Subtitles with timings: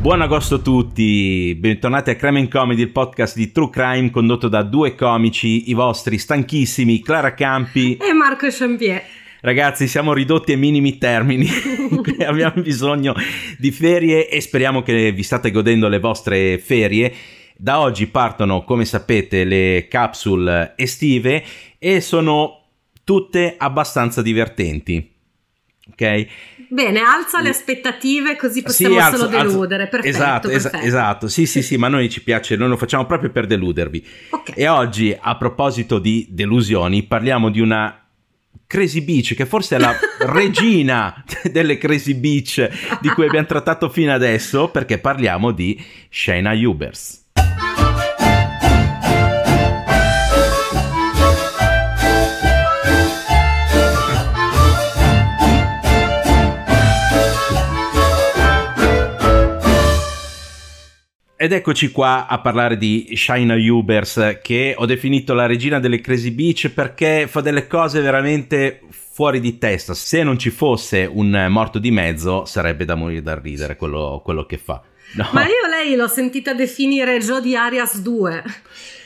[0.00, 4.62] Buon agosto a tutti, bentornati a Crime Comedy, il podcast di True Crime condotto da
[4.62, 9.02] due comici, i vostri stanchissimi Clara Campi e Marco Champier.
[9.42, 11.46] Ragazzi, siamo ridotti ai minimi termini,
[12.24, 13.14] abbiamo bisogno
[13.58, 17.12] di ferie e speriamo che vi state godendo le vostre ferie.
[17.54, 21.44] Da oggi partono, come sapete, le capsule estive
[21.78, 22.68] e sono
[23.04, 25.12] tutte abbastanza divertenti.
[25.90, 26.26] Ok?
[26.72, 29.82] Bene, alza le aspettative così possiamo sì, alzo, solo deludere.
[29.82, 30.76] Alzo, perfetto, esatto, perfetto.
[30.76, 34.06] Es- esatto, sì, sì, sì, ma noi ci piace, noi lo facciamo proprio per deludervi.
[34.30, 34.54] Okay.
[34.54, 38.00] E oggi, a proposito di delusioni, parliamo di una
[38.68, 39.96] Crazy Beach, che forse è la
[40.30, 47.19] regina delle Crazy Beach di cui abbiamo trattato fino adesso, perché parliamo di Shayna Hubers.
[61.42, 66.32] Ed eccoci qua a parlare di Shaina Hubers, che ho definito la regina delle Crazy
[66.32, 69.94] Beach perché fa delle cose veramente fuori di testa.
[69.94, 74.44] Se non ci fosse un morto di mezzo, sarebbe da morire dal ridere quello, quello
[74.44, 74.82] che fa.
[75.14, 75.30] No.
[75.32, 78.44] Ma io lei l'ho sentita definire Jodie Arias 2.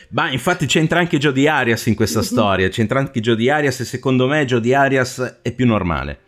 [0.08, 4.26] Ma infatti c'entra anche Jodie Arias in questa storia, c'entra anche Jodie Arias e secondo
[4.26, 6.18] me Jodie Arias è più normale.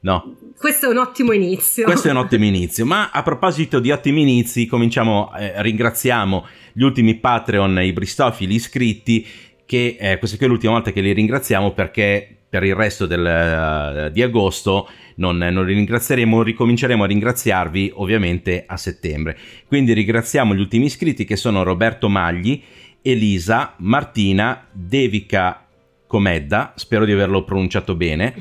[0.00, 0.36] No.
[0.56, 1.84] Questo è un ottimo inizio.
[1.84, 2.86] Questo è un ottimo inizio.
[2.86, 9.26] Ma a proposito di ottimi inizi, cominciamo, eh, ringraziamo gli ultimi Patreon, i Bristofili iscritti,
[9.66, 14.06] che eh, questa qui è l'ultima volta che li ringraziamo perché per il resto del,
[14.08, 19.36] uh, di agosto non, non, li ringrazieremo, ricominceremo a ringraziarvi ovviamente a settembre.
[19.66, 22.62] Quindi ringraziamo gli ultimi iscritti che sono Roberto Magli,
[23.02, 25.66] Elisa, Martina, Devica
[26.06, 28.34] Comedda, spero di averlo pronunciato bene,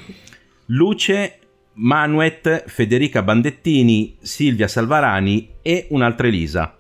[0.68, 1.40] Luce
[1.78, 6.78] Manuet, Federica Bandettini, Silvia Salvarani e un'altra Elisa.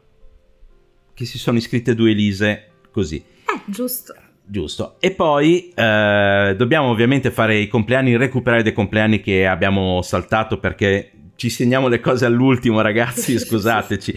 [1.13, 3.18] Che si sono iscritte due Elise così.
[3.18, 4.16] Eh, giusto.
[4.44, 4.96] Giusto.
[5.00, 11.12] E poi eh, dobbiamo ovviamente fare i compleanni, recuperare dei compleanni che abbiamo saltato perché
[11.35, 14.16] ci segniamo le cose all'ultimo, ragazzi, scusateci.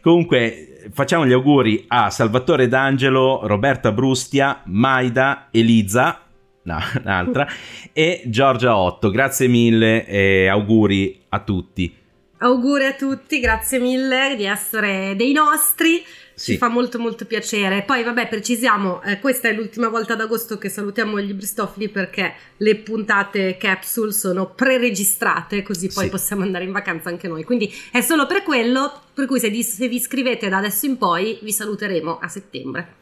[0.00, 6.27] Comunque, facciamo gli auguri a Salvatore D'Angelo, Roberta Brustia, Maida, Elisa,
[6.74, 7.46] no, un'altra,
[7.92, 9.10] e Giorgia Otto.
[9.10, 11.94] Grazie mille e auguri a tutti.
[12.40, 16.04] Auguri a tutti, grazie mille di essere dei nostri.
[16.38, 16.52] Sì.
[16.52, 17.82] Ci fa molto molto piacere.
[17.82, 22.76] Poi vabbè, precisiamo, eh, questa è l'ultima volta d'agosto che salutiamo gli Bristofili perché le
[22.76, 26.10] puntate capsule sono pre-registrate, così poi Sì.
[26.10, 27.42] possiamo andare in vacanza anche noi.
[27.42, 30.96] Quindi è solo per quello, per cui se, di- se vi iscrivete da adesso in
[30.96, 32.94] poi vi saluteremo a settembre.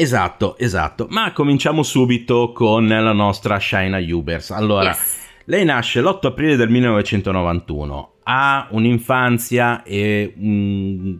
[0.00, 1.08] Esatto, esatto.
[1.10, 4.52] Ma cominciamo subito con la nostra Shaina Hubers.
[4.52, 5.26] Allora, Yes.
[5.46, 11.18] lei nasce l'8 aprile del 1991, ha un'infanzia e un-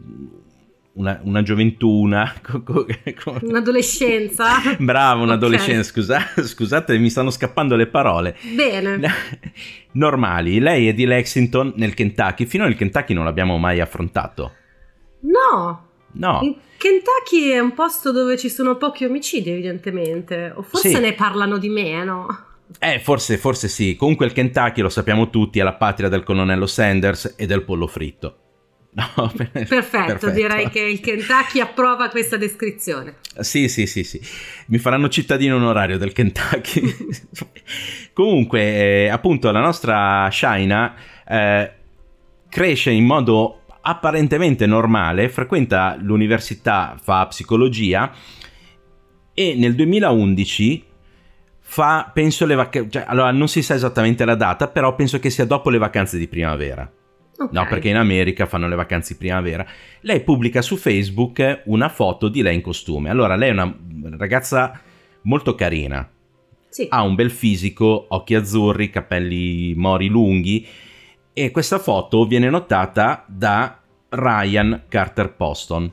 [0.92, 2.32] una, una gioventù, una...
[3.42, 4.46] Un'adolescenza.
[4.78, 8.36] Bravo, un'adolescenza, scusa, scusate, mi stanno scappando le parole.
[8.54, 9.00] Bene.
[9.92, 14.52] Normali, lei è di Lexington nel Kentucky, fino al Kentucky non l'abbiamo mai affrontato.
[15.20, 15.87] No,
[16.18, 20.52] No, In Kentucky è un posto dove ci sono pochi omicidi, evidentemente.
[20.54, 20.98] O forse Sì.
[21.00, 22.26] ne parlano di meno.
[22.80, 23.94] eh, forse, forse sì.
[23.96, 27.86] Comunque il Kentucky, lo sappiamo tutti, è la patria del colonnello Sanders e del pollo
[27.86, 28.36] fritto.
[28.98, 33.18] No, Perfetto, direi che il Kentucky approva questa descrizione.
[33.38, 34.20] Sì, sì, sì, sì.
[34.68, 36.82] Mi faranno cittadino onorario del Kentucky.
[38.12, 40.94] Comunque, eh, appunto, la nostra Shaina
[41.28, 41.72] eh,
[42.48, 43.57] cresce in modo
[43.88, 48.12] apparentemente normale, frequenta l'università, fa psicologia
[49.32, 50.84] e nel 2011
[51.60, 52.90] fa, penso, le vacanze...
[52.90, 56.18] Cioè, allora, non si sa esattamente la data, però penso che sia dopo le vacanze
[56.18, 56.90] di primavera.
[57.38, 57.52] Ok.
[57.52, 59.64] No, perché in America fanno le vacanze di primavera.
[60.00, 63.08] Lei pubblica su Facebook una foto di lei in costume.
[63.08, 63.74] Allora, lei è una
[64.16, 64.80] ragazza
[65.22, 66.08] molto carina,
[66.68, 66.86] Sì.
[66.90, 70.66] Ha un bel fisico, occhi azzurri, capelli mori lunghi
[71.38, 73.77] e questa foto viene notata da
[74.10, 75.92] Ryan Carter Poston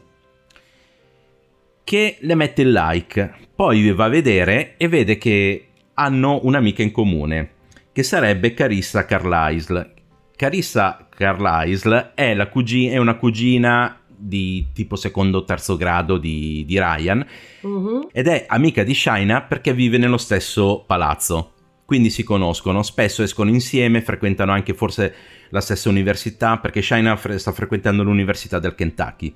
[1.86, 6.92] che le mette il like, poi va a vedere e vede che hanno un'amica in
[6.92, 7.52] comune,
[7.94, 9.94] che sarebbe Carissa Carlisle.
[10.36, 16.80] Carissa Carlisle è, cugi- è una cugina di tipo secondo o terzo grado di, di
[16.80, 17.26] Ryan
[17.62, 18.10] uh-huh.
[18.12, 21.54] ed è amica di Shaina perché vive nello stesso palazzo.
[21.86, 25.14] Quindi si conoscono, spesso escono insieme, frequentano anche forse
[25.50, 29.34] la stessa università perché Shaina fre- sta frequentando l'università del Kentucky.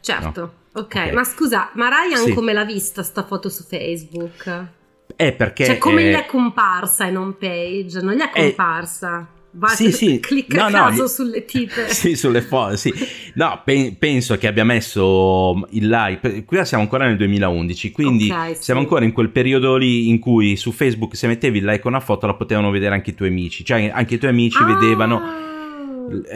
[0.00, 0.80] Certo, no?
[0.80, 1.08] okay.
[1.08, 2.32] ok, ma scusa, ma Ryan sì.
[2.32, 4.66] come l'ha vista sta foto su Facebook?
[5.14, 5.64] È perché...
[5.64, 6.10] Cioè come è...
[6.10, 8.00] gli è comparsa in home page?
[8.00, 9.20] Non gli è comparsa?
[9.20, 9.41] È...
[9.52, 10.18] Va, sì, sì.
[10.20, 11.88] Clicca no, caso no, sulle tipe.
[11.92, 12.92] sì, sulle foto, sì.
[13.34, 16.44] No, pe- penso che abbia messo il like.
[16.44, 18.86] Qui siamo ancora nel 2011, quindi okay, siamo sì.
[18.86, 22.00] ancora in quel periodo lì in cui su Facebook se mettevi il like a una
[22.00, 23.64] foto la potevano vedere anche i tuoi amici.
[23.64, 24.64] Cioè anche i tuoi amici ah.
[24.64, 25.50] vedevano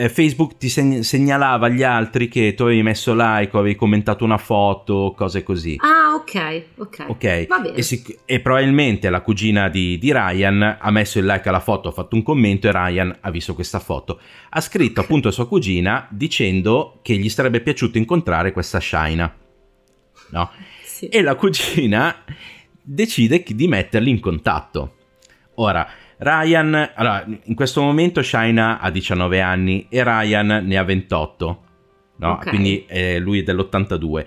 [0.09, 4.39] Facebook ti seg- segnalava agli altri che tu avevi messo like o avevi commentato una
[4.39, 5.77] foto, cose così.
[5.79, 7.05] Ah, ok, ok.
[7.09, 7.49] okay.
[7.75, 11.89] E, sic- e, probabilmente la cugina di, di, Ryan ha messo il like alla foto,
[11.89, 14.21] ha fatto un commento e Ryan ha visto questa foto.
[14.51, 15.05] Ha scritto okay.
[15.05, 19.35] appunto a sua cugina dicendo che gli sarebbe piaciuto incontrare questa Shaina.
[20.31, 20.51] No?
[20.83, 21.09] Sì.
[21.09, 22.25] E la cugina
[22.83, 24.95] decide di metterli in contatto.
[25.57, 25.89] Ora,
[26.19, 31.63] Ryan, allora, in questo momento Shaina ha 19 anni e Ryan ne ha 28,
[32.17, 32.33] no?
[32.33, 32.49] Okay.
[32.49, 34.27] quindi eh, lui è dell'82.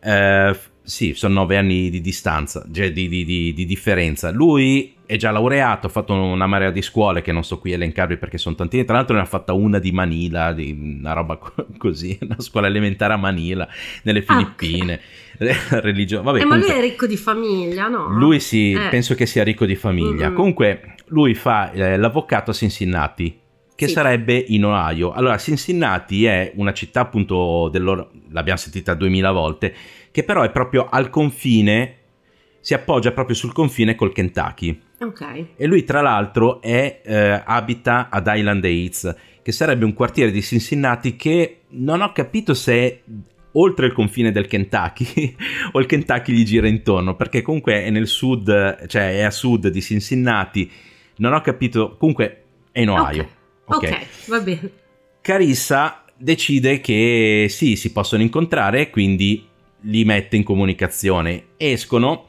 [0.00, 4.30] Eh, sì, sono 9 anni di distanza, cioè di, di, di, di, differenza.
[4.30, 7.76] Lui è già laureato, ha fatto una marea di scuole che non sto qui a
[7.76, 8.84] elencarvi perché sono tantine.
[8.84, 11.38] Tra l'altro ne ha fatta una di Manila, di una roba
[11.78, 13.66] così, una scuola elementare a Manila,
[14.02, 15.00] nelle ah, Filippine.
[15.36, 15.54] Okay.
[15.82, 18.08] Religio- Vabbè, eh, comunque, ma lui è ricco di famiglia, no?
[18.08, 18.88] Lui sì, eh.
[18.88, 20.28] penso che sia ricco di famiglia.
[20.28, 20.34] Mm-hmm.
[20.34, 23.38] Comunque lui fa eh, l'avvocato a Cincinnati,
[23.74, 23.92] che sì.
[23.92, 25.12] sarebbe in Ohio.
[25.12, 27.70] Allora, Cincinnati è una città appunto,
[28.30, 29.74] l'abbiamo sentita duemila volte,
[30.10, 31.96] che però è proprio al confine,
[32.60, 34.80] si appoggia proprio sul confine col Kentucky.
[34.98, 35.46] Ok.
[35.56, 40.42] E lui tra l'altro è, eh, abita ad Island Heights, che sarebbe un quartiere di
[40.42, 43.00] Cincinnati che non ho capito se è
[43.52, 45.34] oltre il confine del Kentucky
[45.72, 49.68] o il Kentucky gli gira intorno, perché comunque è nel sud, cioè è a sud
[49.68, 50.70] di Cincinnati
[51.16, 51.96] non ho capito.
[51.96, 52.42] Comunque
[52.72, 53.28] è in Ohio.
[53.64, 53.90] Ok, okay.
[53.90, 54.70] okay va bene.
[55.20, 59.46] Carissa decide che sì, si possono incontrare, quindi
[59.82, 61.48] li mette in comunicazione.
[61.56, 62.28] Escono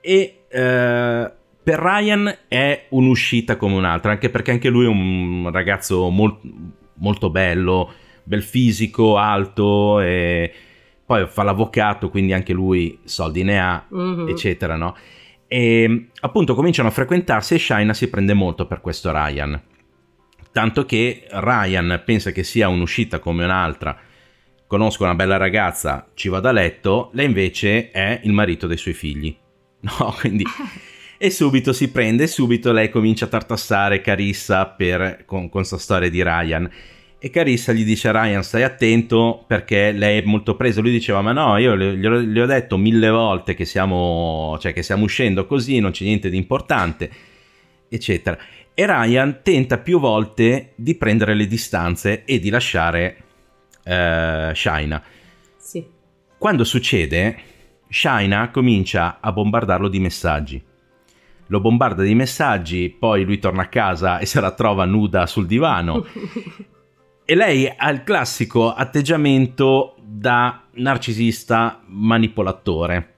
[0.00, 1.32] e eh,
[1.64, 6.40] per Ryan è un'uscita come un'altra, anche perché anche lui è un ragazzo molt,
[6.96, 7.90] molto bello,
[8.22, 10.52] bel fisico, alto e
[11.06, 14.28] poi fa l'avvocato, quindi anche lui soldi ne ha, mm-hmm.
[14.28, 14.94] eccetera, no?
[15.46, 19.58] E appunto cominciano a frequentarsi e Shaina si prende molto per questo Ryan.
[20.52, 23.96] Tanto che Ryan pensa che sia un'uscita come un'altra.
[24.66, 28.94] Conosco una bella ragazza, ci vado a letto, lei invece è il marito dei suoi
[28.94, 29.34] figli.
[29.84, 30.44] No, quindi...
[31.24, 36.22] E subito si prende, subito lei comincia a tartassare Carissa per, con questa storia di
[36.22, 36.70] Ryan
[37.18, 41.22] e Carissa gli dice a Ryan stai attento perché lei è molto presa, lui diceva
[41.22, 45.80] ma no io gli ho detto mille volte che stiamo, cioè che stiamo uscendo così,
[45.80, 47.10] non c'è niente di importante,
[47.88, 48.36] eccetera.
[48.74, 53.16] E Ryan tenta più volte di prendere le distanze e di lasciare
[53.82, 55.02] eh, Shaina.
[55.56, 55.86] Sì.
[56.36, 57.34] Quando succede,
[57.88, 60.72] Shaina comincia a bombardarlo di messaggi.
[61.48, 65.46] Lo bombarda di messaggi, poi lui torna a casa e se la trova nuda sul
[65.46, 66.04] divano
[67.26, 73.12] E lei ha il classico atteggiamento da narcisista manipolatore.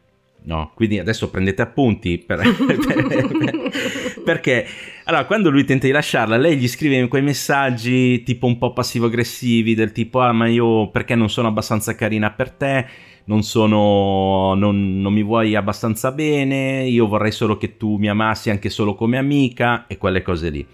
[0.45, 4.65] No, quindi adesso prendete appunti per, per, perché
[5.07, 9.75] allora quando lui tenta di lasciarla, lei gli scrive quei messaggi tipo un po' passivo-aggressivi
[9.75, 12.87] del tipo "Ah, ma io perché non sono abbastanza carina per te?
[13.27, 18.51] Non sono non, non mi vuoi abbastanza bene, io vorrei solo che tu mi amassi
[18.51, 20.67] anche solo come amica" e quelle cose lì.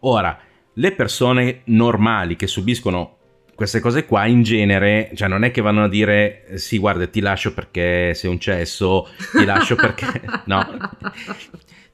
[0.00, 0.38] Ora,
[0.74, 3.16] le persone normali che subiscono
[3.54, 7.20] queste cose qua in genere, cioè non è che vanno a dire sì guarda ti
[7.20, 10.66] lascio perché sei un cesso, ti lascio perché no.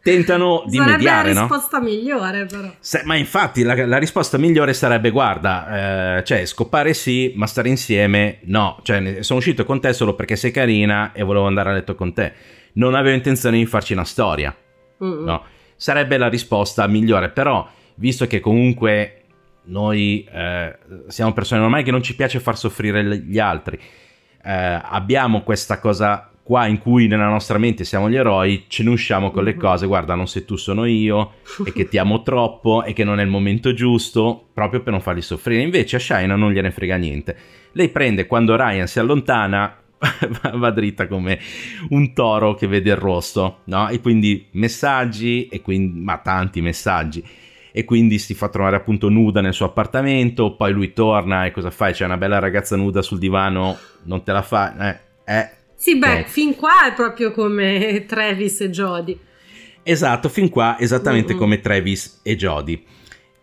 [0.03, 1.35] Tentano di sarebbe mediare, no?
[1.35, 1.85] la risposta no?
[1.85, 2.73] migliore però.
[2.79, 7.69] Se, ma infatti la, la, risposta migliore sarebbe guarda, eh, cioè scopare sì, ma stare
[7.69, 8.79] insieme no.
[8.83, 12.15] Cioè sono uscito con te solo perché sei carina e volevo andare a letto con
[12.15, 12.33] te.
[12.75, 14.57] Non avevo intenzione di farci una storia.
[15.05, 15.25] Mm-mm.
[15.25, 15.45] No.
[15.77, 19.21] Sarebbe la risposta migliore, però visto che comunque
[19.65, 20.79] noi eh,
[21.09, 23.79] siamo persone normali che non ci piace far soffrire gli altri,
[24.43, 28.91] eh, abbiamo questa cosa qua in cui nella nostra mente siamo gli eroi, ce ne
[28.91, 29.59] usciamo con le Mhm.
[29.59, 31.33] cose, guarda, non sei tu, sono io,
[31.65, 35.01] e che ti amo troppo, e che non è il momento giusto, proprio per non
[35.01, 35.63] farli soffrire.
[35.63, 37.37] Invece a Shaina non gliene frega niente.
[37.73, 39.77] Lei prende quando Ryan si allontana,
[40.43, 41.39] va- va dritta come
[41.91, 43.89] un toro che vede il rosso, no?
[43.89, 47.23] E quindi messaggi, e quindi, ma tanti messaggi.
[47.73, 51.71] E quindi si fa trovare appunto nuda nel suo appartamento, poi lui torna e cosa
[51.71, 51.93] fai?
[51.93, 54.89] C'è una bella ragazza nuda sul divano, non te la fa?
[54.91, 54.99] Eh,
[55.33, 56.25] eh, Sì, beh, Eh.
[56.25, 59.19] fin qua è proprio come Travis e Jody.
[59.83, 61.39] Esatto, fin qua esattamente Mm-mm.
[61.41, 62.85] come Travis e Jody.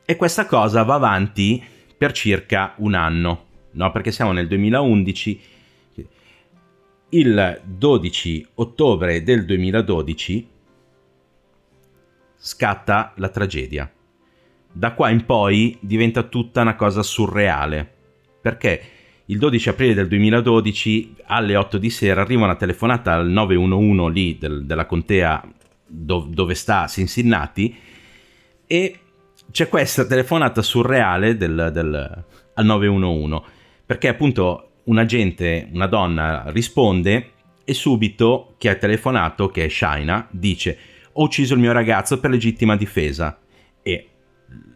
[0.06, 1.62] E questa cosa va avanti
[1.98, 3.92] per circa un anno, no?
[3.92, 5.42] Perché siamo nel 2011.
[7.10, 10.48] Il 12 ottobre del 2012
[12.36, 13.92] scatta la tragedia.
[14.72, 17.92] Da qua in poi diventa tutta una cosa surreale.
[18.40, 18.82] Perché
[19.30, 24.38] il 12 aprile del 2012 alle 8 di sera arriva una telefonata al 911 lì
[24.38, 25.44] del- della contea
[25.86, 27.76] dov- dove sta Cincinnati
[28.66, 29.00] e
[29.52, 33.42] c'è questa telefonata surreale del, del- al 911
[33.86, 37.32] perché appunto un agente, una donna risponde
[37.66, 40.78] e subito chi ha telefonato, che è Shaina, dice
[41.14, 43.38] ho ucciso il mio ragazzo per legittima difesa.
[43.82, 44.08] E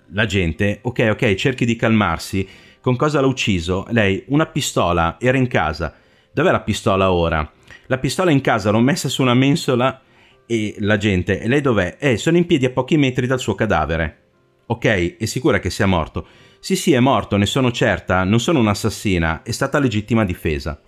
[0.09, 2.45] l'agente, ok ok cerchi di calmarsi,
[2.81, 3.85] con cosa l'ha ucciso?
[3.89, 5.93] Lei, una pistola, era in casa,
[6.31, 7.49] dov'è la pistola ora?
[7.87, 10.01] La pistola in casa l'ho messa su una mensola
[10.47, 11.97] e la gente, e lei dov'è?
[11.99, 14.17] Eh, sono in piedi a pochi metri dal suo cadavere.
[14.65, 16.25] Ok, è sicura che sia morto?
[16.59, 20.79] Sì, sì, è morto, ne sono certa, non sono un'assassina, è stata legittima difesa.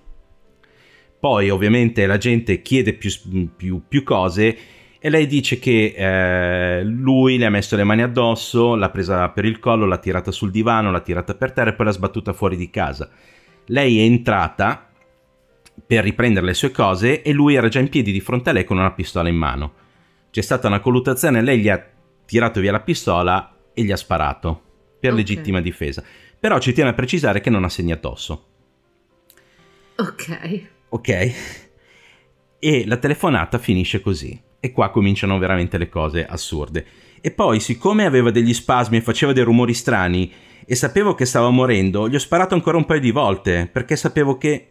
[1.20, 3.10] Poi, ovviamente, la gente chiede più,
[3.56, 4.58] più- più cose
[5.06, 9.44] e lei dice che eh, lui le ha messo le mani addosso, l'ha presa per
[9.44, 12.56] il collo, l'ha tirata sul divano, l'ha tirata per terra e poi l'ha sbattuta fuori
[12.56, 13.10] di casa.
[13.66, 14.90] Lei è entrata
[15.86, 18.64] per riprendere le sue cose e lui era già in piedi di fronte a lei
[18.64, 19.74] con una pistola in mano.
[20.32, 21.86] C'è stata una colluttazione, lei gli ha
[22.26, 24.62] tirato via la pistola e gli ha sparato
[25.02, 25.18] per Ok.
[25.18, 26.02] legittima difesa.
[26.40, 28.46] Però ci tiene a precisare che non ha segni addosso.
[29.98, 30.62] Ok.
[30.88, 31.34] Ok?
[32.58, 34.52] E la telefonata finisce così.
[34.65, 36.86] E qua cominciano veramente le cose assurde.
[37.20, 40.32] E poi, siccome aveva degli spasmi e faceva dei rumori strani
[40.65, 44.38] e sapevo che stava morendo, gli ho sparato ancora un paio di volte perché sapevo
[44.38, 44.70] che.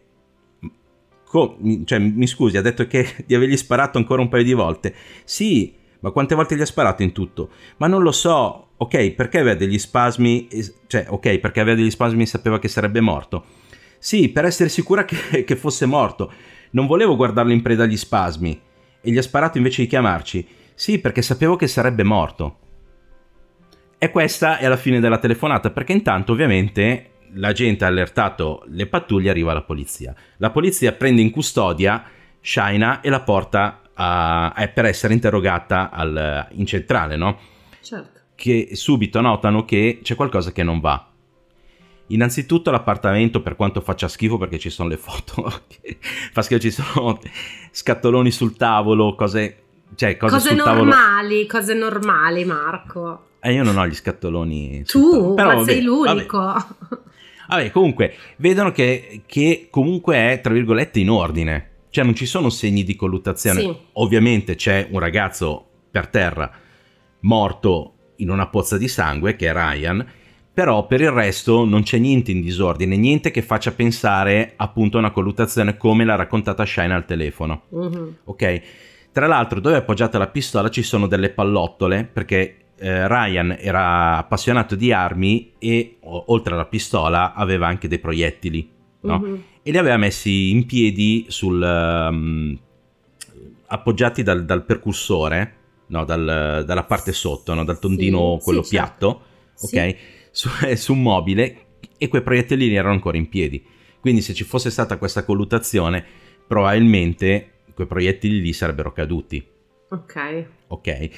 [1.27, 4.95] Co- cioè, mi scusi, ha detto che di avergli sparato ancora un paio di volte.
[5.25, 7.51] Sì, ma quante volte gli ha sparato in tutto?
[7.77, 8.69] Ma non lo so.
[8.79, 10.49] Ok, perché aveva degli spasmi?
[10.87, 13.45] Cioè, ok, perché aveva degli spasmi e sapeva che sarebbe morto.
[13.99, 16.33] Sì, per essere sicura che, che fosse morto.
[16.71, 18.59] Non volevo guardarlo in preda agli spasmi.
[19.03, 20.47] E gli ha sparato invece di chiamarci.
[20.75, 22.59] Sì, perché sapevo che sarebbe morto.
[23.99, 28.87] E questa è la fine della telefonata, perché intanto ovviamente la gente ha allertato le
[28.87, 30.15] pattuglie, arriva la polizia.
[30.39, 32.05] La polizia prende in custodia
[32.41, 37.39] Shaina e la porta a- eh, per essere interrogata al- in centrale, no?
[37.81, 38.21] Certo.
[38.35, 41.12] che subito notano che c'è qualcosa che non va.
[42.13, 45.49] Innanzitutto l'appartamento, per quanto faccia schifo, perché ci sono le foto,
[46.33, 47.19] fa schifo, ci sono
[47.71, 49.63] scattoloni sul tavolo, cose,
[49.95, 50.85] cioè cose, Cose sul tavolo.
[50.85, 53.27] normali, cose normali, Marco.
[53.41, 54.85] Eh, io non ho gli scattoloni.
[54.85, 55.35] Tu.
[55.35, 56.39] Però ma vabbè, sei l'unico.
[56.39, 57.01] Vabbè,
[57.49, 61.71] Vabbè, comunque, vedono che, che comunque è, tra virgolette, in ordine.
[61.91, 63.61] Cioè non ci sono segni di colluttazione.
[63.61, 63.77] Sì.
[63.95, 66.51] Ovviamente c'è un ragazzo per terra
[67.21, 70.07] morto in una pozza di sangue, che è Ryan,
[70.55, 75.01] però per il resto non c'è niente in disordine, niente che faccia pensare appunto a
[75.01, 77.63] una colluttazione come l'ha raccontata Shine al telefono.
[77.71, 78.17] Mhm.
[78.25, 78.63] Ok?
[79.13, 84.17] Tra l'altro, dove è appoggiata la pistola ci sono delle pallottole, perché eh, Ryan era
[84.17, 88.69] appassionato di armi e o- oltre alla pistola aveva anche dei proiettili,
[89.03, 89.19] no?
[89.19, 89.43] Mhm.
[89.63, 92.59] E li aveva messi in piedi sul, ehm,
[93.67, 95.55] appoggiati dal, dal percussore,
[95.89, 96.05] no?
[96.05, 97.65] Dal- dalla parte sotto, no?
[97.65, 99.07] dal tondino Sì, quello sì, certo.
[99.07, 99.23] piatto,
[99.55, 99.97] Sì.
[100.33, 101.67] Su, su un mobile
[101.99, 103.63] e quei proiettili erano ancora in piedi.
[104.01, 106.05] Quindi se ci fosse stata questa colluttazione,
[106.47, 109.45] probabilmente quei proiettili lì sarebbero caduti,
[109.91, 110.47] Ok.
[110.69, 111.09] ok?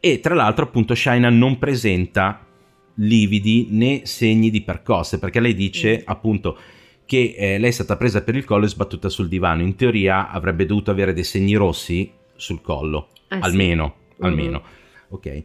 [0.00, 2.44] E tra l'altro appunto Shaina non presenta
[2.94, 6.02] lividi né segni di percosse, perché lei dice Mm.
[6.06, 6.58] appunto
[7.04, 9.62] che eh, lei è stata presa per il collo e sbattuta sul divano.
[9.62, 13.42] In teoria avrebbe dovuto avere dei segni rossi sul collo, Eh sì.
[13.42, 14.24] almeno, Mhm.
[14.26, 14.62] almeno.
[15.10, 15.42] Ok.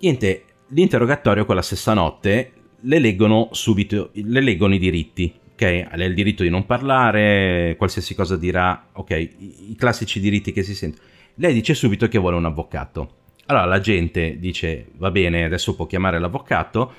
[0.00, 5.32] Niente, l'interrogatorio quella stessa notte le leggono subito, le leggono i diritti.
[5.52, 10.20] Ok, lei ha il diritto di non parlare, qualsiasi cosa dirà, ok, i, i classici
[10.20, 11.02] diritti che si sentono.
[11.36, 13.14] Lei dice subito che vuole un avvocato.
[13.46, 16.92] Allora la gente dice, va bene, adesso può chiamare l'avvocato,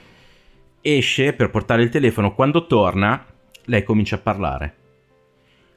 [0.82, 3.26] esce per portare il telefono, quando torna
[3.66, 4.76] lei comincia a parlare.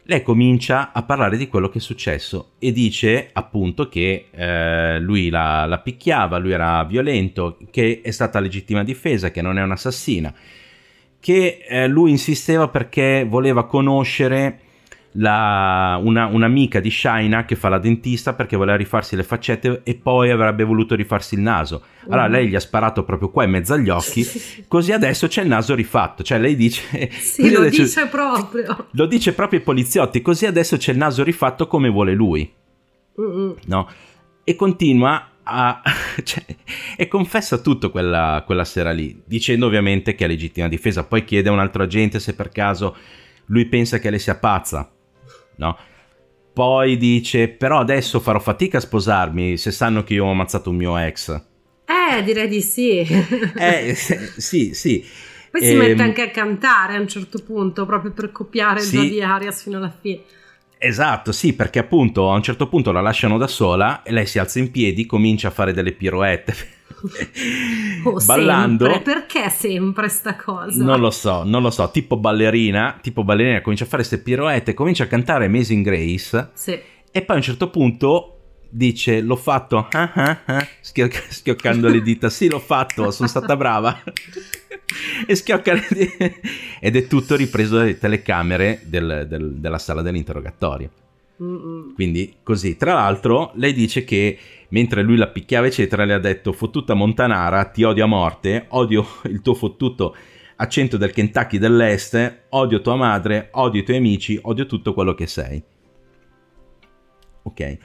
[0.04, 5.28] Lei comincia a parlare di quello che è successo e dice appunto che eh, lui
[5.28, 10.34] la, la, picchiava, lui era violento, che è stata legittima difesa, che non è un'assassina,
[11.20, 14.60] che eh, lui insisteva perché voleva conoscere
[15.12, 19.94] la, una, un'amica di Shaina che fa la dentista perché voleva rifarsi le faccette e
[19.96, 21.82] poi avrebbe voluto rifarsi il naso.
[22.04, 22.32] Allora mm.
[22.32, 24.24] lei gli ha sparato proprio qua in mezzo agli occhi,
[24.68, 26.22] così adesso c'è il naso rifatto.
[26.22, 27.10] Cioè lei dice...
[27.10, 28.86] Sì, lo adesso, dice proprio.
[28.92, 32.50] Lo dice proprio ai poliziotti, così adesso c'è il naso rifatto come vuole lui.
[33.20, 33.56] Mm-mm.
[33.66, 33.88] No?
[34.44, 35.82] E continua a,
[36.22, 36.44] cioè,
[36.96, 41.02] e confessa tutto quella, quella, sera lì, dicendo ovviamente che è legittima difesa.
[41.02, 42.96] Poi chiede a un altro agente se per caso
[43.46, 44.88] lui pensa che lei sia pazza
[45.60, 45.76] no?
[46.52, 50.76] Poi dice, però adesso farò fatica a sposarmi se sanno che io ho ammazzato un
[50.76, 51.30] mio ex.
[51.84, 52.98] Eh, direi di sì.
[53.56, 55.04] eh, sì, sì.
[55.50, 58.98] Poi si mette ehm, anche a cantare a un certo punto, proprio per copiare sì.
[58.98, 60.22] il di Arias fino alla fine.
[60.78, 64.38] Esatto, sì, perché appunto a un certo punto la lasciano da sola e lei si
[64.38, 66.54] alza in piedi, comincia a fare delle piroette
[68.04, 68.86] oh, ballando.
[68.86, 69.14] Sempre.
[69.14, 70.82] Perché sempre sta cosa?
[70.82, 71.90] Non lo so, non lo so.
[71.90, 76.50] Tipo ballerina, tipo ballerina comincia a fare queste piroette, comincia a cantare Amazing Grace.
[76.54, 76.78] Sì.
[77.12, 78.36] E poi a un certo punto
[78.70, 84.00] dice l'ho fatto ah, ah, ah, schioccando le dita sì l'ho fatto sono stata brava
[85.26, 86.30] e schiocca le dita
[86.78, 90.88] ed è tutto ripreso dalle telecamere del, del, della sala dell'interrogatorio
[91.42, 91.94] Mm-mm.
[91.94, 92.76] quindi così.
[92.76, 97.64] Tra l'altro lei dice che mentre lui la picchiava eccetera le ha detto fottuta Montanara
[97.64, 100.14] ti odio a morte odio il tuo fottuto
[100.56, 105.26] accento del Kentucky dell'est odio tua madre odio i tuoi amici odio tutto quello che
[105.26, 105.62] sei.
[107.42, 107.78] Ok.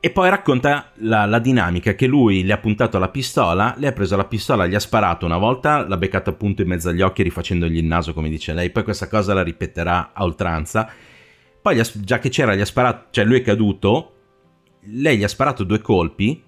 [0.00, 3.92] E poi racconta la, la, dinamica che lui le ha puntato la pistola le ha
[3.92, 7.22] preso la pistola gli ha sparato una volta l'ha beccata appunto in mezzo agli occhi
[7.22, 8.70] rifacendogli il naso come dice lei.
[8.70, 10.90] Poi questa cosa la ripeterà a oltranza
[11.66, 14.12] poi già che c'era gli ha sparato cioè lui è caduto
[14.90, 16.40] lei gli ha sparato due colpi,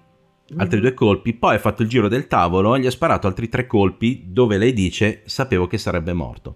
[0.55, 0.81] altri mm.
[0.81, 4.23] due colpi, poi ha fatto il giro del tavolo gli ha sparato altri tre colpi
[4.27, 6.55] dove lei dice sapevo che sarebbe morto.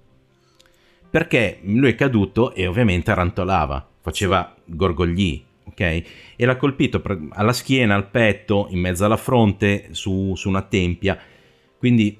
[1.10, 5.80] Perché lui è caduto e ovviamente rantolava, faceva gorgogli, ok?
[5.82, 6.06] E
[6.38, 11.19] l'ha colpito alla schiena, al petto, in mezzo alla fronte, su, su una tempia.
[11.78, 12.17] Quindi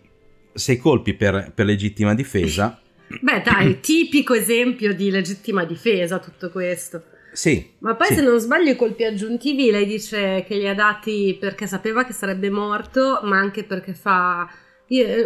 [0.52, 2.82] sei colpi per, per legittima difesa.
[3.22, 7.04] Beh dai, tipico esempio di legittima difesa tutto questo.
[7.34, 7.72] Sì.
[7.80, 8.16] Ma poi sì.
[8.16, 12.14] se non sbaglio i colpi aggiuntivi lei dice che li ha dati perché sapeva che
[12.14, 14.48] sarebbe morto, ma anche perché fa...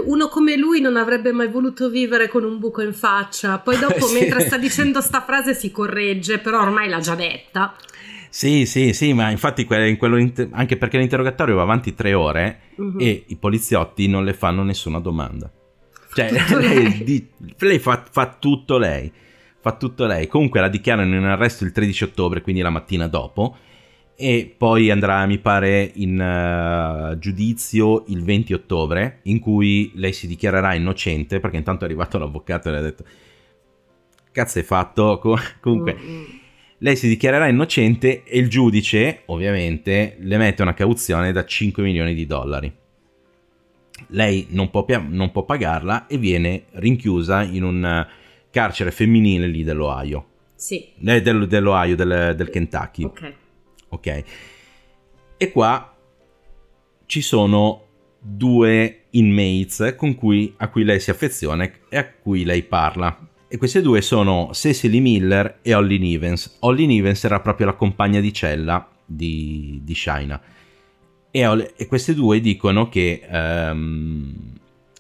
[0.06, 3.60] Uno come lui non avrebbe mai voluto vivere con un buco in faccia.
[3.60, 4.19] Poi dopo, sì.
[4.19, 7.76] mentre sta dicendo sta frase, si corregge, però ormai l'ha già detta.
[8.30, 9.67] Sì, sì, sì, ma infatti
[10.52, 13.00] anche perché l'interrogatorio va avanti tre ore uh-huh.
[13.00, 15.52] e i poliziotti non le fanno nessuna domanda.
[16.17, 19.12] Cioè, lei, lei fa, fa tutto lei
[19.60, 20.27] fa tutto lei.
[20.27, 23.58] Comunque la dichiarano in arresto il 13 ottobre, quindi la mattina dopo,
[24.15, 30.25] e poi andrà, mi pare, in uh, giudizio il 20 ottobre, in cui lei si
[30.27, 33.03] dichiarerà innocente, perché intanto è arrivato l'avvocato e le ha detto,
[34.32, 35.21] cazzo hai fatto?
[35.60, 35.95] Comunque...
[35.99, 36.23] Mm-hmm.
[36.82, 42.13] Lei si dichiarerà innocente e il giudice, ovviamente, le mette una cauzione da 5 milioni
[42.13, 42.71] di dollari.
[44.07, 48.07] Lei non può, non può pagarla e viene rinchiusa in un
[48.49, 50.25] carcere femminile lì dell'Ohio.
[50.55, 50.88] Sì.
[51.03, 53.03] Eh, del, dell'Ohio, del, del Kentucky.
[53.03, 53.33] Ok.
[53.89, 54.23] Ok.
[55.38, 55.95] E qua
[57.05, 57.86] ci sono
[58.19, 63.25] due inmates cui, a cui lei si affeziona e a cui lei parla.
[63.47, 66.57] E queste due sono Cecily Miller e Holly Nivens.
[66.60, 70.41] Holly Nivens era proprio la compagna di cella di, di Shaina.
[71.43, 74.34] E, e, queste due dicono che um,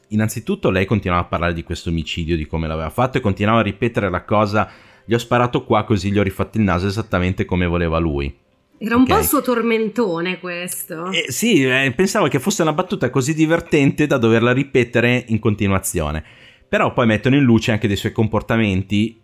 [0.09, 3.63] innanzitutto lei continuava a parlare di questo omicidio, di come l'aveva fatto e continuava a
[3.63, 4.69] ripetere la cosa,
[5.03, 8.45] gli ho sparato qua così gli ho rifatto il naso esattamente come voleva lui.
[8.79, 9.15] Era un okay.
[9.15, 11.09] po' il suo tormentone questo.
[11.11, 16.23] Eh, sì, eh, pensavo che fosse una battuta così divertente da doverla ripetere in continuazione.
[16.69, 19.19] Però poi mettono in luce anche dei suoi comportamenti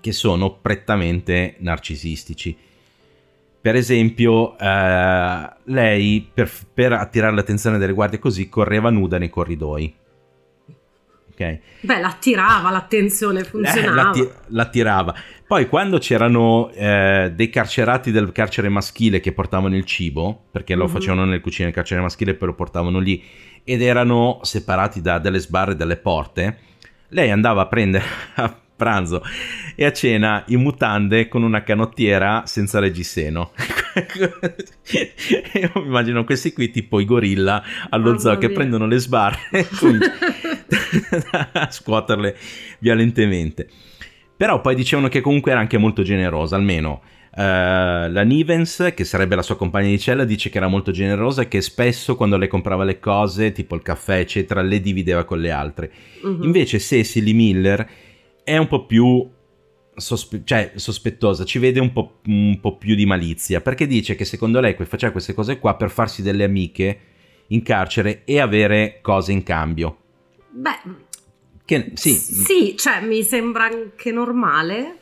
[0.00, 2.56] che sono prettamente narcisistici.
[3.60, 9.94] Per esempio, eh, lei per, per attirare l'attenzione delle guardie così correva nuda nei corridoi
[11.40, 11.58] ok?
[11.80, 14.12] Beh, l'attirava l'attenzione, funzionava.
[14.12, 15.14] Eh, l'attirava.
[15.46, 20.84] Poi quando c'erano eh, dei carcerati del carcere maschile che portavano il cibo, perché lo
[20.84, 20.92] mm-hmm.
[20.92, 23.22] facevano nel cucine del carcere maschile e poi lo portavano lì,
[23.64, 26.58] ed erano separati da delle sbarre e delle porte,
[27.08, 28.04] lei andava a prendere
[28.36, 29.22] a pranzo
[29.76, 33.52] e a cena in mutande con una canottiera senza reggiseno.
[35.60, 39.38] Io mi immagino questi qui tipo i gorilla allo zoo che prendono le sbarre
[41.52, 42.36] a scuoterle
[42.78, 43.68] violentemente.
[44.36, 47.40] Però poi dicevano che comunque era anche molto generosa, almeno uh,
[48.10, 51.48] la Nivens, che sarebbe la sua compagna di cella, dice che era molto generosa e
[51.48, 55.50] che spesso quando lei comprava le cose, tipo il caffè, eccetera, le divideva con le
[55.50, 55.92] altre.
[56.22, 56.42] Uh-huh.
[56.42, 57.86] Invece Cecily Miller
[58.50, 59.28] è un po' più
[59.94, 64.24] sospe- cioè, sospettosa, ci vede un po', un po' più di malizia, perché dice che
[64.24, 67.00] secondo lei faceva queste cose qua per farsi delle amiche
[67.48, 69.98] in carcere e avere cose in cambio.
[70.50, 70.80] Beh,
[71.64, 72.12] che, sì.
[72.12, 74.98] sì, cioè mi sembra anche normale.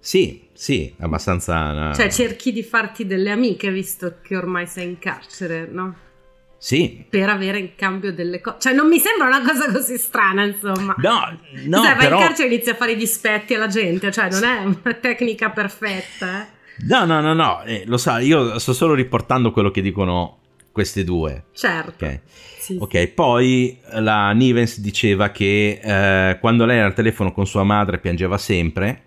[0.00, 1.92] Sì, sì, abbastanza...
[1.92, 6.08] Cioè cerchi di farti delle amiche visto che ormai sei in carcere, no?
[6.62, 7.06] Sì.
[7.08, 8.58] Per avere in cambio delle cose.
[8.60, 10.94] Cioè non mi sembra una cosa così strana, insomma.
[10.98, 11.96] No, no, però...
[11.96, 14.94] vai in carcere e inizi a fare i dispetti alla gente, cioè non è una
[14.94, 16.58] tecnica perfetta, eh.
[16.86, 20.38] No, no, no, no, eh, lo sa, io sto solo riportando quello che dicono
[20.70, 21.44] queste due.
[21.54, 22.04] Certo.
[22.04, 22.20] Ok,
[22.58, 23.08] sì, okay.
[23.08, 28.36] poi la Nivens diceva che eh, quando lei era al telefono con sua madre piangeva
[28.36, 29.04] sempre,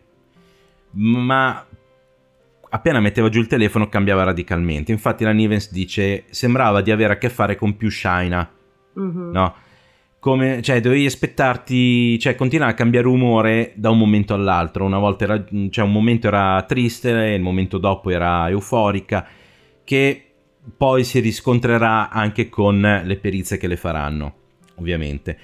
[0.91, 1.65] ma
[2.73, 4.91] appena metteva giù il telefono cambiava radicalmente.
[4.91, 8.49] Infatti la Nivens dice sembrava di avere a che fare con più Shaina,
[8.99, 9.31] mm-hmm.
[9.31, 9.55] no?
[10.19, 14.85] Come, cioè, dovevi aspettarti, cioè, continuava a cambiare umore da un momento all'altro.
[14.85, 19.27] Una volta era, cioè, un momento era triste, il momento dopo era euforica,
[19.83, 20.31] che
[20.77, 24.35] poi si riscontrerà anche con le perizie che le faranno,
[24.75, 25.37] ovviamente.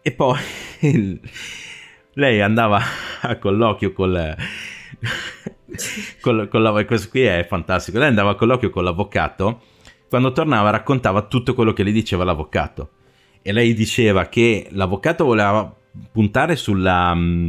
[0.00, 0.38] E poi
[2.14, 2.80] lei andava
[3.22, 4.36] a colloquio col,
[6.20, 7.98] col, col, questo qui è fantastico.
[7.98, 9.62] Lei andava a colloquio con l'avvocato.
[10.08, 12.90] Quando tornava raccontava tutto quello che le diceva l'avvocato.
[13.42, 15.74] E lei diceva che l'avvocato voleva
[16.12, 17.48] puntare sulla, mm,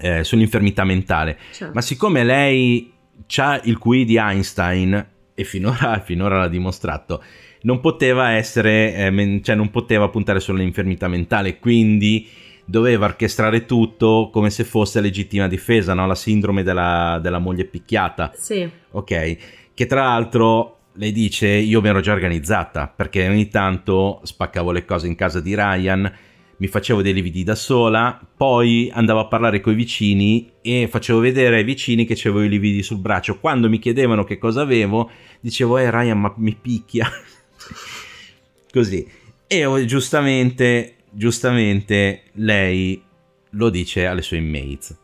[0.00, 1.38] eh, sull'infermità mentale.
[1.52, 1.74] Certo.
[1.74, 2.92] Ma siccome lei
[3.36, 7.22] ha il QI di Einstein e finora, finora l'ha dimostrato,
[7.62, 12.28] non poteva essere, eh, cioè non poteva puntare sull'infermità mentale, quindi
[12.64, 16.06] doveva orchestrare tutto come se fosse legittima difesa, no?
[16.06, 18.32] la sindrome della, della moglie picchiata.
[18.36, 18.68] Sì.
[18.92, 19.36] Ok,
[19.74, 24.84] che tra l'altro lei dice io mi ero già organizzata perché ogni tanto spaccavo le
[24.84, 26.12] cose in casa di Ryan
[26.56, 31.18] mi facevo dei lividi da sola, poi andavo a parlare con i vicini e facevo
[31.18, 33.38] vedere ai vicini che avevo i lividi sul braccio.
[33.38, 37.10] Quando mi chiedevano che cosa avevo, dicevo, eh Ryan, ma mi picchia.
[38.72, 39.06] Così.
[39.46, 43.02] E giustamente, giustamente, lei
[43.50, 44.98] lo dice alle sue inmates.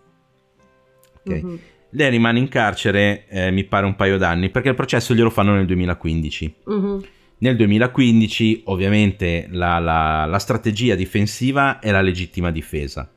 [1.25, 1.33] Ok.
[1.33, 1.57] Mm-hmm.
[1.91, 5.55] Lei rimane in carcere, eh, mi pare un paio d'anni, perché il processo glielo fanno
[5.55, 6.55] nel 2015.
[6.71, 6.99] Mm-hmm.
[7.39, 13.11] Nel 2015 ovviamente la, la, la strategia difensiva è la legittima difesa.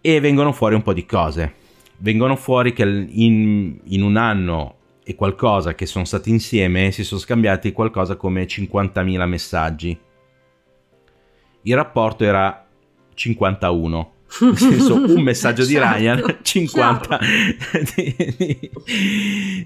[0.00, 1.54] E vengono fuori un po' di cose.
[1.98, 7.20] Vengono fuori che in, in un anno e qualcosa che sono stati insieme si sono
[7.20, 9.98] scambiati qualcosa come 50.000 messaggi.
[11.62, 12.66] Il rapporto era
[13.14, 17.18] 51 nel senso un messaggio di certo, Ryan 50
[17.94, 18.70] di, di,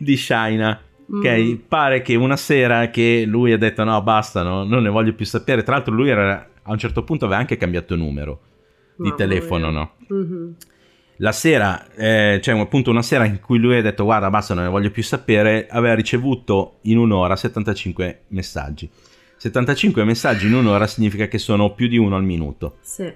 [0.01, 1.55] di Shaina Ok, mm.
[1.69, 5.25] pare che una sera che lui ha detto no basta, no, non ne voglio più
[5.25, 5.63] sapere.
[5.63, 8.41] Tra l'altro lui era, a un certo punto aveva anche cambiato numero
[8.97, 9.79] di Mamma telefono, mia.
[9.79, 9.93] no?
[10.13, 10.51] Mm-hmm.
[11.19, 14.65] La sera, eh, cioè appunto una sera in cui lui ha detto guarda basta, non
[14.65, 18.91] ne voglio più sapere, aveva ricevuto in un'ora 75 messaggi.
[19.37, 22.79] 75 messaggi in un'ora significa che sono più di uno al minuto.
[22.81, 23.12] Sì.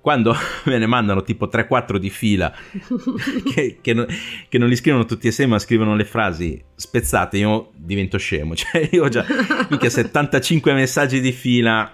[0.00, 2.52] Quando me ne mandano tipo 3-4 di fila
[3.54, 4.06] che, che, non,
[4.48, 8.54] che, non, li scrivono tutti assieme ma scrivono le frasi spezzate io divento scemo.
[8.56, 9.24] Cioè io ho già
[9.70, 11.90] mica 75 messaggi di fila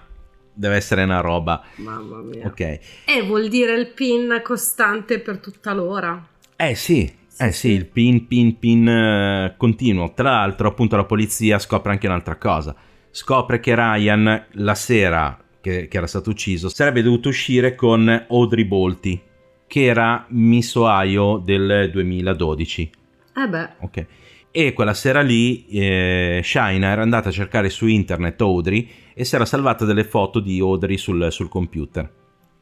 [0.53, 1.63] deve essere una roba.
[1.75, 2.45] Mamma mia.
[2.45, 2.59] Ok.
[2.59, 6.27] E vuol dire il pin costante per tutta l'ora.
[6.55, 10.13] Eh sì eh sì, il pin, pin, pin uh, continuo.
[10.13, 12.75] Tra l'altro, appunto, la polizia scopre anche un'altra cosa.
[13.11, 18.65] Scopre che Ryan la sera che, che, era stato ucciso, sarebbe dovuto uscire con Audrey
[18.65, 19.21] Bolti,
[19.67, 22.91] che era Miss Ohio del 2012.
[23.35, 23.69] Eh beh.
[23.79, 24.05] Ok.
[24.51, 29.35] E quella sera lì eh, Shaina era andata a cercare su internet Audrey e si
[29.35, 32.09] era salvata delle foto di Audrey sul, sul computer.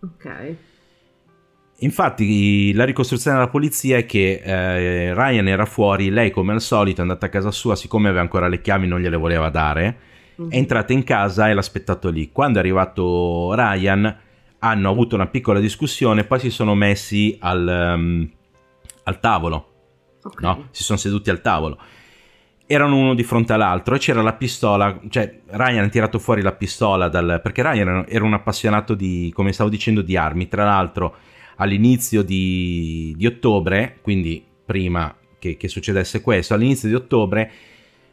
[0.02, 0.56] Ok.
[1.82, 7.00] Infatti la ricostruzione della polizia è che eh, Ryan era fuori, lei come al solito
[7.00, 9.98] è andata a casa sua, siccome aveva ancora le chiavi non gliele voleva dare,
[10.48, 12.32] è entrata in casa e l'ha aspettato lì.
[12.32, 14.18] Quando è arrivato Ryan
[14.60, 18.30] hanno avuto una piccola discussione, poi si sono messi al, um,
[19.04, 19.68] al tavolo.
[20.24, 20.44] Okay.
[20.44, 20.68] No?
[20.72, 21.78] Si sono seduti al tavolo.
[22.66, 26.52] Erano uno di fronte all'altro e c'era la pistola, cioè Ryan ha tirato fuori la
[26.52, 30.48] pistola dal, perché Ryan era un appassionato di, come stavo dicendo, di armi.
[30.48, 31.16] Tra l'altro
[31.56, 37.52] all'inizio di, di ottobre, quindi prima che, che succedesse questo, all'inizio di ottobre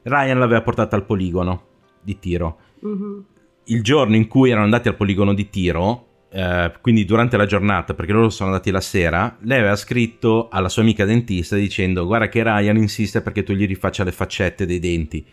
[0.02, 1.74] Ryan l'aveva portata al poligono
[2.06, 2.58] di tiro.
[2.86, 3.18] Mm-hmm.
[3.64, 7.94] Il giorno in cui erano andati al poligono di tiro, eh, quindi durante la giornata,
[7.94, 12.28] perché loro sono andati la sera, lei aveva scritto alla sua amica dentista dicendo guarda
[12.28, 15.26] che Ryan insiste perché tu gli rifaccia le faccette dei denti.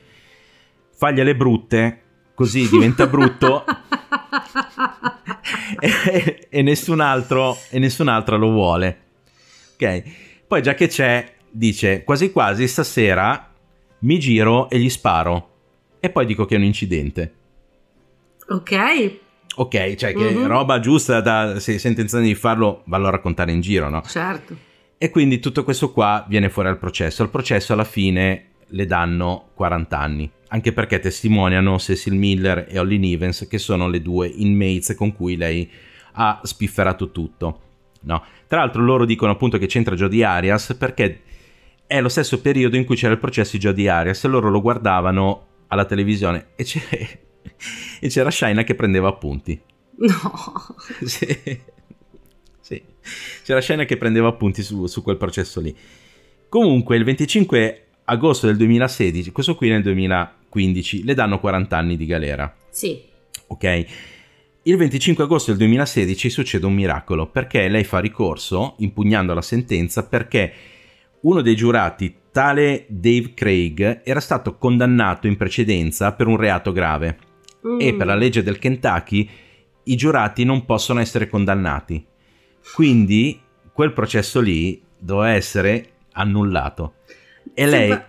[0.95, 2.01] Fagliele brutte,
[2.33, 3.65] così diventa brutto
[5.79, 9.01] e, e, nessun altro, e nessun altro lo vuole.
[9.75, 10.03] Ok,
[10.47, 13.51] poi già che c'è, dice quasi quasi stasera
[13.99, 15.51] mi giro e gli sparo
[16.03, 17.33] e poi dico che è un incidente.
[18.49, 19.19] Ok.
[19.55, 20.47] Ok, cioè che mm-hmm.
[20.47, 24.01] roba giusta da se sei intenzione di farlo, vallo a raccontare in giro, no?
[24.05, 24.53] Certo.
[24.97, 27.23] E quindi tutto questo qua viene fuori al processo.
[27.23, 32.97] Al processo alla fine le danno 40 anni, anche perché testimoniano Cecil Miller e Holly
[32.97, 35.71] Nivens, che sono le due inmates con cui lei
[36.15, 37.61] ha spifferato tutto.
[38.01, 38.21] No.
[38.45, 41.21] Tra l'altro loro dicono appunto che c'entra Jodi Arias perché
[41.87, 44.59] è lo stesso periodo in cui c'era il processo di Jodi Arias e loro lo
[44.59, 46.65] guardavano alla televisione e,
[47.99, 49.59] e c'era Shaina che prendeva appunti.
[49.95, 50.75] No.
[51.05, 51.61] sì.
[52.59, 52.83] sì.
[53.43, 55.75] C'era Shaina che prendeva appunti su, su quel processo lì.
[56.49, 62.05] Comunque il 25 agosto del 2016, questo qui nel 2015, le danno 40 anni di
[62.05, 62.53] galera.
[62.69, 63.01] Sì.
[63.47, 63.85] Ok.
[64.63, 70.05] Il 25 agosto del 2016 succede un miracolo perché lei fa ricorso impugnando la sentenza
[70.05, 70.53] perché
[71.21, 77.17] uno dei giurati, tale Dave Craig, era stato condannato in precedenza per un reato grave
[77.65, 77.79] mm.
[77.79, 79.29] e per la legge del Kentucky
[79.83, 82.03] i giurati non possono essere condannati.
[82.73, 83.39] Quindi
[83.71, 86.95] quel processo lì doveva essere annullato.
[87.53, 88.01] E lei...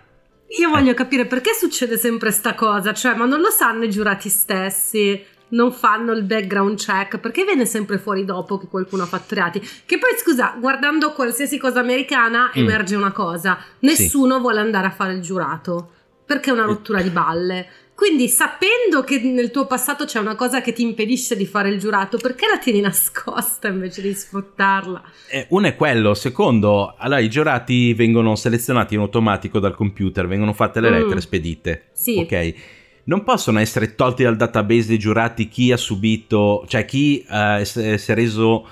[0.59, 0.95] Io voglio eh.
[0.95, 5.21] capire perché succede sempre sta cosa, cioè, ma non lo sanno i giurati stessi,
[5.55, 9.59] non fanno il background check, perché viene sempre fuori dopo che qualcuno ha fatto reati.
[9.59, 12.61] Che poi, scusa, guardando qualsiasi cosa americana mm.
[12.61, 14.41] emerge una cosa, nessuno sì.
[14.41, 15.89] vuole andare a fare il giurato,
[16.25, 17.67] perché è una rottura di balle.
[17.95, 21.79] Quindi, sapendo che nel tuo passato c'è una cosa che ti impedisce di fare il
[21.79, 25.01] giurato, perché la tieni nascosta invece di sfruttarla?
[25.29, 26.13] Eh, uno è quello.
[26.13, 30.93] Secondo, allora i giurati vengono selezionati in automatico dal computer, vengono fatte le mm.
[30.93, 31.85] lettere spedite.
[31.93, 32.17] Sì.
[32.19, 32.74] Ok.
[33.05, 37.81] Non possono essere tolti dal database dei giurati chi ha subito, cioè chi uh, si
[37.81, 38.67] è reso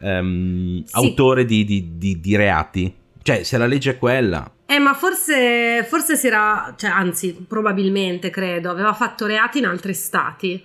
[0.00, 0.94] um, sì.
[0.94, 2.94] autore di, di, di, di reati.
[3.22, 8.30] Cioè, se la legge è quella, eh, ma forse, forse si era, cioè, anzi, probabilmente
[8.30, 10.62] credo, aveva fatto reati in altri stati.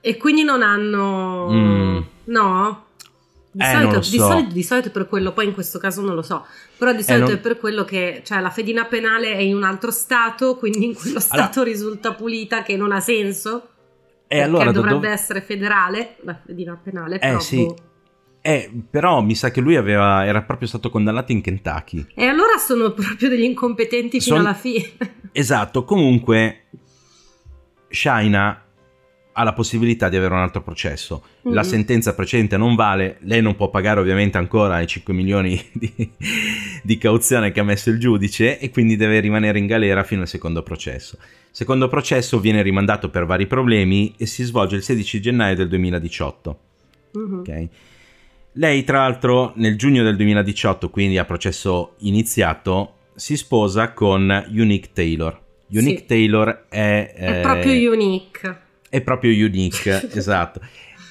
[0.00, 1.48] E quindi non hanno.
[1.50, 1.98] Mm.
[2.24, 2.85] No?
[3.56, 4.10] Di, eh, solito, so.
[4.10, 6.44] di, solito, di, solito, per quello, poi in questo caso non lo so,
[6.76, 7.38] però di eh, solito eh, non...
[7.38, 10.94] è per quello che cioè, la fedina penale è in un altro stato, quindi in
[10.94, 11.74] quello stato allora...
[11.74, 13.68] risulta pulita, che non ha senso.
[14.26, 15.08] E allora dovrebbe dove...
[15.08, 17.18] essere federale la fedina penale.
[17.18, 17.66] Eh sì.
[18.42, 22.08] Eh, però mi sa che lui aveva, era proprio stato condannato in Kentucky.
[22.14, 24.44] E allora sono proprio degli incompetenti fino Son...
[24.44, 24.92] alla fine.
[25.32, 26.66] Esatto, comunque
[27.88, 28.65] Shaina
[29.38, 31.22] ha la possibilità di avere un altro processo.
[31.46, 31.52] Mm.
[31.52, 36.10] La sentenza precedente non vale, lei non può pagare ovviamente ancora i 5 milioni di,
[36.82, 40.28] di, cauzione che ha messo il giudice e quindi deve rimanere in galera fino al
[40.28, 41.18] secondo processo.
[41.20, 45.68] Il secondo processo viene rimandato per vari problemi e si svolge il 16 gennaio del
[45.68, 46.58] 2018.
[47.18, 47.38] Mm-hmm.
[47.38, 47.68] Ok.
[48.52, 54.92] Lei, tra l'altro, nel giugno del 2018, quindi a processo iniziato, si sposa con Unique
[54.94, 55.38] Taylor.
[55.72, 56.06] Unique sì.
[56.06, 57.12] Taylor è...
[57.14, 58.64] È eh, proprio unique.
[58.96, 60.60] È proprio unique, esatto.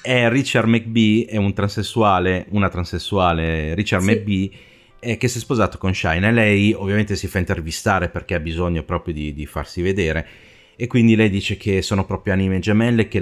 [0.02, 4.10] È Richard McBee, è un transessuale, una transessuale, Richard sì.
[4.10, 4.50] McBee,
[4.98, 6.26] eh, che si è sposato con Shine.
[6.26, 10.26] E lei ovviamente si fa intervistare perché ha bisogno proprio di, di farsi vedere
[10.74, 13.18] e quindi lei dice che sono proprio anime gemelle, che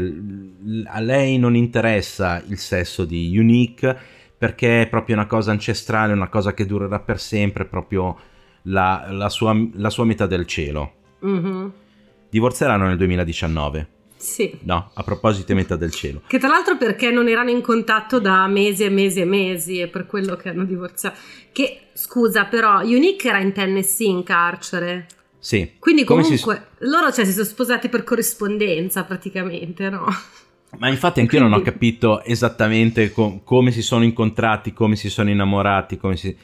[0.87, 3.97] a lei non interessa il sesso di Unique
[4.39, 8.19] perché è proprio una cosa ancestrale, una cosa che durerà per sempre, proprio
[8.63, 10.93] la, la, sua, la sua, metà del cielo.
[11.23, 11.69] Mm-hmm.
[12.31, 13.89] Divorzieranno nel 2019.
[14.25, 14.59] Sì.
[14.63, 16.23] No, a proposito di metà del cielo.
[16.27, 19.89] Che tra l'altro perché non erano in contatto da mesi e mesi e mesi, è
[19.89, 21.19] per quello che hanno divorziato.
[21.53, 25.07] Che, scusa, però, Unique era in Tennessee in carcere.
[25.39, 25.73] Sì.
[25.79, 26.87] Quindi comunque si...
[26.89, 30.07] loro cioè, si sono sposati per corrispondenza praticamente, no?
[30.79, 31.57] Ma infatti anch'io Quindi...
[31.57, 36.35] non ho capito esattamente com- come si sono incontrati, come si sono innamorati, come si...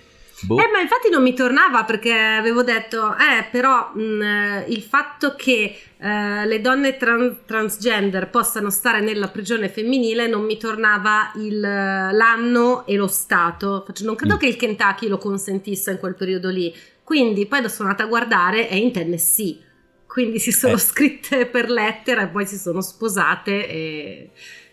[0.42, 0.58] Boh.
[0.58, 5.34] Eh, ma infatti non mi tornava perché avevo detto, eh, però mh, eh, il fatto
[5.36, 11.60] che eh, le donne trans- transgender possano stare nella prigione femminile non mi tornava il,
[11.60, 13.86] l'anno e lo stato.
[14.00, 14.38] Non credo mm.
[14.38, 16.74] che il Kentucky lo consentisse in quel periodo lì.
[17.04, 19.58] Quindi poi sono andata a guardare, è in Tennessee.
[20.06, 20.78] Quindi si sono eh.
[20.78, 24.30] scritte per lettera e poi si sono sposate e,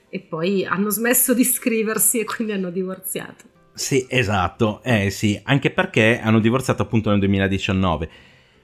[0.10, 3.57] e poi hanno smesso di scriversi e quindi hanno divorziato.
[3.78, 8.10] Sì, esatto, eh sì, anche perché hanno divorziato appunto nel 2019,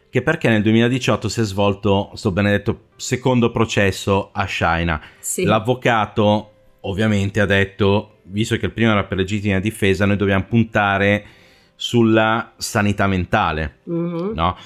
[0.09, 4.99] che perché nel 2018 si è svolto sto benedetto secondo processo a Shaina.
[5.19, 5.43] Sì.
[5.43, 6.49] L'avvocato
[6.81, 11.23] ovviamente ha detto visto che il primo era per legittima difesa, noi dobbiamo puntare
[11.75, 14.31] sulla sanità mentale, Mhm.
[14.33, 14.57] no?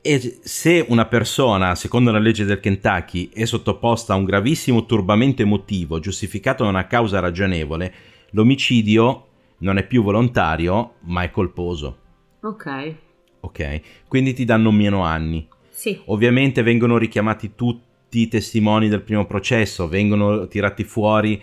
[0.00, 5.42] E se una persona, secondo la legge del Kentucky, è sottoposta a un gravissimo turbamento
[5.42, 7.92] emotivo giustificato da una causa ragionevole,
[8.30, 9.27] l'omicidio
[9.58, 11.98] non è più volontario, ma è colposo.
[12.40, 12.94] Ok.
[13.40, 13.80] Ok?
[14.08, 15.46] Quindi ti danno meno anni.
[15.70, 16.00] Sì.
[16.06, 21.40] Ovviamente vengono richiamati tutti i testimoni del primo processo, vengono tirati fuori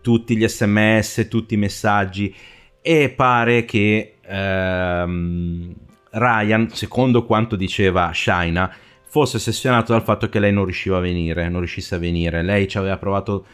[0.00, 2.34] tutti gli sms, tutti i messaggi
[2.80, 5.74] e pare che ehm,
[6.10, 8.72] Ryan, secondo quanto diceva Shaina,
[9.04, 12.42] fosse ossessionato dal fatto che lei non riusciva a venire, non riuscisse a venire.
[12.42, 13.46] Lei ci aveva provato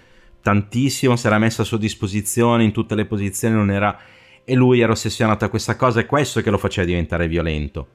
[0.44, 3.98] tantissimo, si era messa a sua disposizione in tutte le posizioni, non era...
[4.44, 7.88] e lui era ossessionato a questa cosa, è questo che lo faceva diventare violento.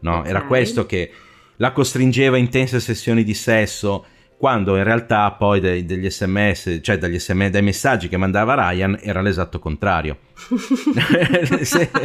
[0.00, 0.26] No, Ok.
[0.26, 1.10] era questo che
[1.56, 4.04] la costringeva a intense sessioni di sesso,
[4.36, 8.98] quando in realtà poi dai- degli sms, cioè dagli sms, dai messaggi che mandava Ryan,
[9.00, 10.18] era l'esatto contrario.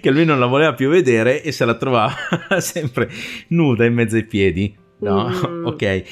[0.00, 2.14] Che lui non la voleva più vedere e se la trovava
[2.58, 3.10] sempre
[3.48, 4.74] nuda in mezzo ai piedi.
[5.00, 5.66] No, Mm.
[5.66, 6.02] ok.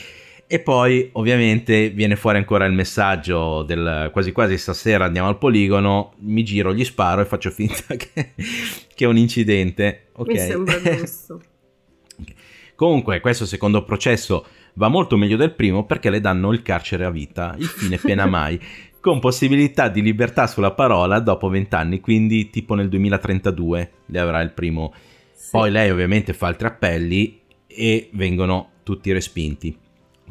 [0.53, 6.13] E poi ovviamente viene fuori ancora il messaggio del quasi quasi stasera andiamo al poligono,
[6.19, 8.35] mi giro, gli sparo e faccio finta che,
[8.95, 10.09] che è un incidente.
[10.13, 10.29] Ok.
[10.29, 11.41] Mi sembra giusto.
[12.75, 17.11] Comunque, questo secondo processo va molto meglio del primo perché le danno il carcere a
[17.11, 18.61] vita, il fine pena mai,
[19.01, 24.53] con possibilità di libertà sulla parola dopo vent'anni, quindi tipo nel 2032 le avrà il
[24.53, 24.93] primo.
[25.33, 25.49] Sì.
[25.51, 29.81] Poi lei ovviamente fa altri appelli e vengono tutti respinti.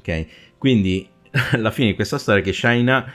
[0.01, 0.25] Ok?
[0.57, 1.07] Quindi
[1.53, 3.11] alla fine di questa storia è che Shaina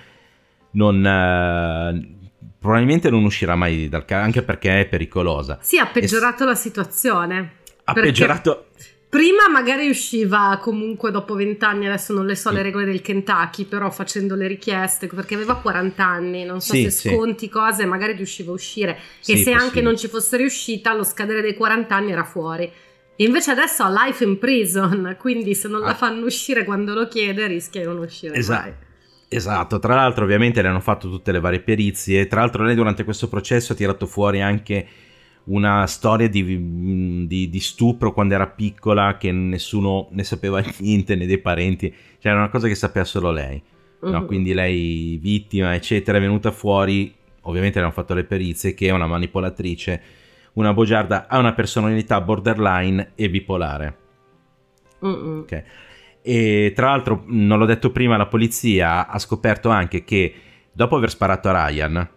[0.73, 1.05] non...
[1.05, 2.15] eh,
[2.59, 5.59] probabilmente non uscirà mai dal carcere, anche perché è pericolosa.
[5.61, 7.53] Sì, ha peggiorato la situazione.
[7.85, 8.67] Ha peggiorato...
[9.09, 12.63] Prima magari usciva comunque dopo vent'anni, adesso non le so le Mm.
[12.65, 16.91] regole del Kentucky, però facendo le richieste, perché aveva 40 anni, non so Sì, se
[16.91, 17.09] sì.
[17.11, 18.99] sconti cose, magari riusciva a uscire.
[19.21, 19.85] Sì, e se anche possibile.
[19.85, 22.71] non ci fosse riuscita, allo scadere dei 40 anni era fuori.
[23.17, 25.87] E invece adesso ha life in prison, quindi se non Ah.
[25.87, 28.63] la fanno uscire quando lo chiede rischia di non uscire Esatto.
[28.63, 28.75] mai.
[29.29, 33.03] Esatto, tra l'altro ovviamente le hanno fatto tutte le varie perizie, tra l'altro lei durante
[33.05, 34.87] questo processo ha tirato fuori anche
[35.47, 41.27] una storia di, di- di stupro quando era piccola che nessuno ne sapeva niente né
[41.27, 41.89] dei parenti,
[42.21, 43.61] cioè era una cosa che sapeva solo lei,
[44.03, 44.21] no?
[44.21, 44.27] Mhm.
[44.27, 48.91] quindi lei vittima eccetera è venuta fuori, ovviamente le hanno fatto le perizie che è
[48.91, 50.03] una manipolatrice,
[50.57, 53.99] una bogiarda, ha una personalità borderline e bipolare.
[55.05, 55.39] Mm-mm.
[55.41, 55.65] Ok.
[56.23, 60.35] E tra l'altro, non l'ho detto prima, la polizia ha scoperto anche che
[60.73, 62.09] dopo aver sparato a Ryan,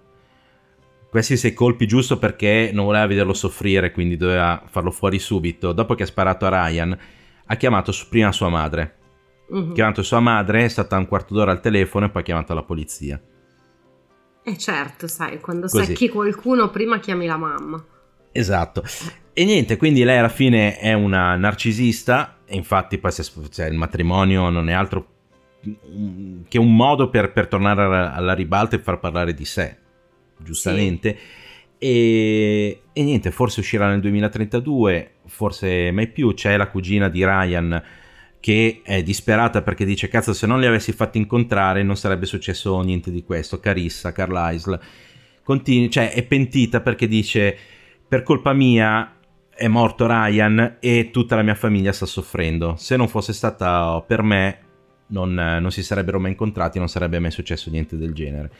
[1.09, 5.73] questi sei colpi giusto perché non voleva vederlo soffrire, quindi doveva farlo fuori subito.
[5.73, 6.97] Dopo che ha sparato a Ryan,
[7.45, 8.95] ha chiamato prima sua madre.
[9.51, 12.53] Ha chiamato sua madre, è stata un quarto d'ora al telefono e poi ha chiamato
[12.53, 13.19] la polizia.
[14.43, 15.85] E certo, sai, quando Così.
[15.85, 17.83] secchi qualcuno prima chiami la mamma.
[18.31, 18.83] Esatto.
[19.33, 24.69] E niente, quindi lei alla fine è una narcisista infatti poi cioè, il matrimonio non
[24.69, 25.07] è altro
[25.67, 29.77] mm, che un modo per, per tornare alla, alla ribalta e far parlare di sé,
[30.37, 31.17] giustamente.
[31.77, 36.33] E, e niente, forse uscirà nel 2032, forse mai più.
[36.33, 37.83] C'è la cugina di Ryan
[38.41, 42.79] che è disperata perché dice cazzo se non li avessi fatti incontrare non sarebbe successo
[42.81, 43.59] niente di questo.
[43.59, 44.79] Carissa, Carlisle,
[45.43, 47.57] continui, cioè è pentita perché dice
[48.09, 49.13] per colpa mia
[49.55, 52.75] è morto Ryan e tutta la mia famiglia sta soffrendo.
[52.75, 54.59] Se non fosse stata per me,
[55.07, 58.51] non, non si sarebbero mai incontrati, non sarebbe mai successo niente del genere.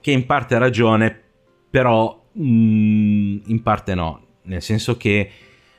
[0.00, 1.18] Che in parte ha ragione,
[1.70, 4.20] però mm, in parte no.
[4.42, 5.30] Nel senso che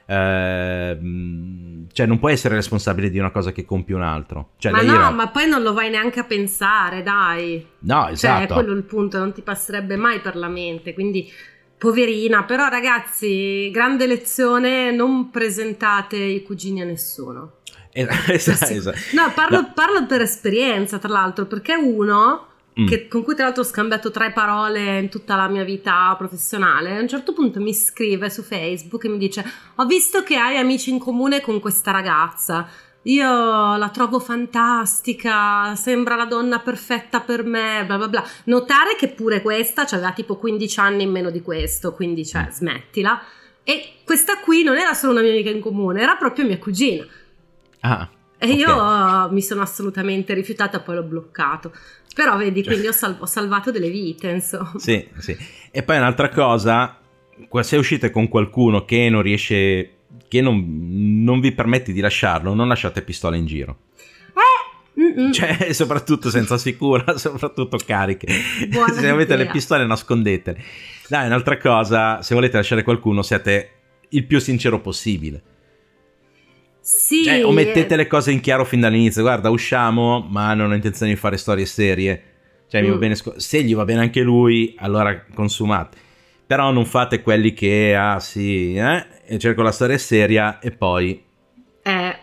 [0.07, 4.51] ehm, cioè non puoi essere responsabile di una cosa che compie un altro.
[4.57, 7.65] Cioè, ma no, era- ma poi non lo vai neanche a pensare, dai.
[7.79, 8.53] no, Cioè, è esatto.
[8.53, 11.29] quello il punto, non ti passerebbe mai per la mente, quindi
[11.77, 17.53] poverina, però ragazzi, grande lezione, non presentate i cugini a nessuno.
[17.97, 18.75] Es- esatto, Sì.
[18.75, 18.97] esatto.
[19.13, 19.71] No, parlo, No.
[19.73, 22.87] parlo per esperienza, tra l'altro, perché uno Mm.
[22.87, 26.97] che- con cui tra l'altro ho scambiato tre parole in tutta la mia vita professionale,
[26.97, 29.45] a un certo punto mi scrive su Facebook e mi dice
[29.75, 32.67] ho visto che hai amici in comune con questa ragazza.
[33.07, 38.23] Io la trovo fantastica, sembra la donna perfetta per me, bla bla bla.
[38.45, 42.49] Notare che pure questa aveva tipo 15 anni in meno di questo, quindi cioè Mm.
[42.49, 43.21] smettila.
[43.63, 47.05] E questa qui non era solo una mia amica in comune, era proprio mia cugina.
[47.81, 48.57] Ah, E ok.
[48.57, 51.71] io mi sono assolutamente rifiutata, poi l'ho bloccato.
[52.13, 54.71] Però vedi, quindi ho, sal- ho salvato delle vite, insomma.
[54.77, 55.37] Sì, sì.
[55.71, 56.97] E poi un'altra cosa,
[57.61, 59.94] se uscite con qualcuno che non riesce,
[60.27, 63.77] che non, non vi permette di lasciarlo, non lasciate pistole in giro.
[64.29, 64.65] Eh,
[64.99, 65.31] Mm-mm.
[65.31, 68.27] Cioè, soprattutto senza sicura, soprattutto cariche.
[68.69, 69.45] Buona se avete idea.
[69.45, 70.61] le pistole nascondetele.
[71.07, 73.69] Dai, un'altra cosa, se volete lasciare qualcuno siate
[74.09, 75.41] il più sincero possibile.
[76.79, 77.23] Sì.
[77.23, 79.21] Cioè, o mettete le cose in chiaro fin dall'inizio.
[79.21, 82.23] Guarda, usciamo, ma non ho intenzione di fare storie serie.
[82.67, 82.83] Cioè, mm.
[82.83, 82.99] mi va mm.
[82.99, 85.97] bene sc- se gli va bene anche lui, allora consumate.
[86.45, 91.23] Però non fate quelli che, ah sì, eh, e cerco la storia seria e poi...
[91.81, 92.19] Eh,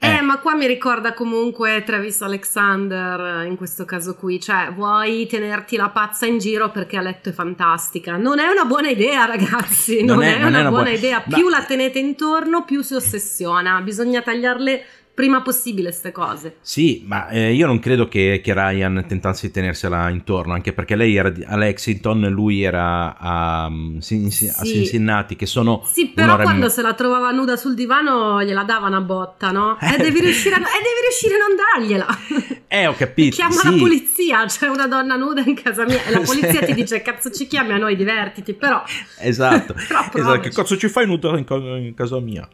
[0.00, 5.26] eh, eh, ma qua mi ricorda comunque Travis Alexander in questo caso qui, cioè vuoi
[5.26, 8.16] tenerti la pazza in giro perché a letto è fantastica.
[8.16, 10.84] Non è una buona idea, ragazzi, non, non è, è, non una, è una buona,
[10.84, 11.20] buona idea.
[11.20, 11.58] Più ma...
[11.58, 13.80] la tenete intorno, più si ossessiona.
[13.80, 14.84] Bisogna tagliarle
[15.18, 16.58] prima possibile queste cose.
[16.60, 20.94] Sì, ma eh, io non credo che, che, Ryan tentasse di tenersela intorno, anche perché
[20.94, 25.82] lei era a Lexington, lui era a, a Cincinnati, che sono...
[25.92, 26.70] Sì, però quando in...
[26.70, 29.76] se la trovava nuda sul divano gliela dava una botta, no?
[29.80, 32.56] E devi riuscire a, e devi riuscire a non dargliela.
[32.68, 33.34] Eh, ho capito.
[33.34, 33.70] Chiama sì.
[33.72, 37.32] la polizia, c'è una donna nuda in casa mia e la polizia ti dice cazzo
[37.32, 38.84] ci chiami a noi, divertiti, però...
[39.18, 39.74] Esatto.
[39.88, 40.40] però esatto.
[40.42, 42.48] Che cazzo ci fai nuda in, in casa mia?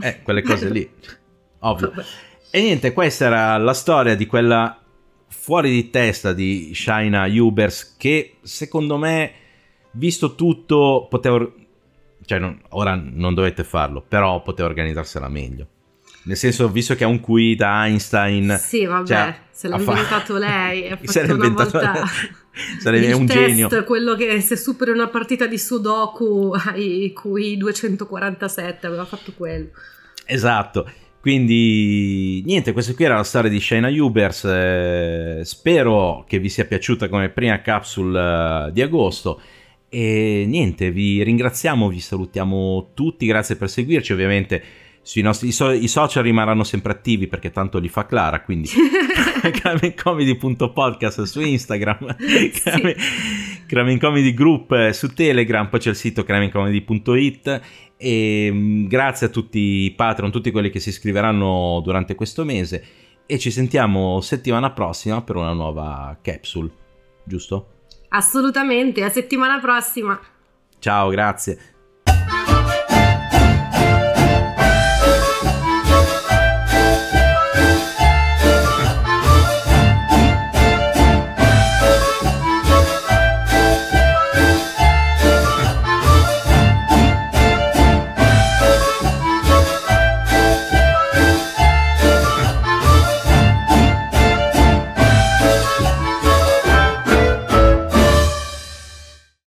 [0.00, 0.90] Eh, quelle cose lì
[1.68, 1.92] ovvio.
[2.50, 4.78] E niente, questa era la storia di quella
[5.26, 9.32] fuori di testa di Shaina Hubers che secondo me,
[9.92, 11.46] visto tutto, poteva...
[12.24, 15.66] Cioè, non, ora non dovete farlo, però poteva organizzarsela meglio.
[16.22, 18.56] Nel senso, visto che ha un QI da Einstein...
[18.58, 20.38] Sì, vabbè, cioè, se l'ha inventato fa...
[20.38, 21.78] lei, ha fatto una inventato...
[21.78, 22.04] volta...
[22.78, 23.84] Sarebbe un test, genio.
[23.84, 29.70] quello che se superi una partita di Sudoku hai QI 247, aveva fatto quello.
[30.24, 30.88] Esatto.
[31.24, 34.44] Quindi niente, questa qui era la storia di Shaina Hubers.
[34.44, 39.40] Eh, spero che vi sia piaciuta come prima capsule eh, di agosto.
[39.88, 44.12] E niente, vi ringraziamo, vi salutiamo tutti, grazie per seguirci.
[44.12, 44.62] Ovviamente
[45.00, 48.42] sui nostri, i, so, i social rimarranno sempre attivi perché tanto li fa Clara.
[48.42, 48.68] Quindi
[49.50, 52.52] cramencomedy.podcast su Instagram, sì.
[53.66, 57.60] Cramen Comedy Group eh, su Telegram, poi c'è il sito cramencomedy.it
[57.96, 62.84] e mm, grazie a tutti i patron, tutti quelli che si iscriveranno durante questo mese
[63.26, 66.70] e ci sentiamo settimana prossima per una nuova capsule,
[67.24, 67.68] giusto?
[68.08, 70.20] Assolutamente, a settimana prossima.
[70.78, 71.73] Ciao, grazie.